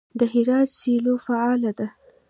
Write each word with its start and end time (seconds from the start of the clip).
د 0.19 0.21
هرات 0.33 0.69
سیلو 0.79 1.13
فعاله 1.25 1.71
ده. 1.79 1.87